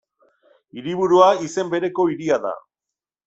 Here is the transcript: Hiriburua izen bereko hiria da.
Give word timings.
Hiriburua 0.77 1.27
izen 1.47 1.69
bereko 1.75 2.09
hiria 2.13 2.39
da. 2.49 2.55